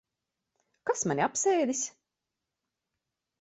Kas 0.91 1.03
mani 1.11 1.23
apsēdis? 1.25 1.83